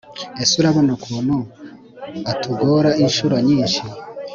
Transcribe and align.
ese 0.41 0.53
urabona 0.61 0.89
ukuntu 0.97 1.35
atugora 2.31 2.89
incuro 3.03 3.35
nyinshi 3.47 3.83